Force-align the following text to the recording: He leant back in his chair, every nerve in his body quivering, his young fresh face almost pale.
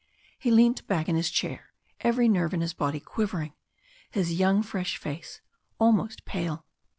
He 0.39 0.49
leant 0.49 0.87
back 0.87 1.07
in 1.07 1.15
his 1.15 1.29
chair, 1.29 1.73
every 1.99 2.27
nerve 2.27 2.55
in 2.55 2.61
his 2.61 2.73
body 2.73 2.99
quivering, 2.99 3.53
his 4.09 4.33
young 4.33 4.63
fresh 4.63 4.97
face 4.97 5.41
almost 5.77 6.25
pale. 6.25 6.65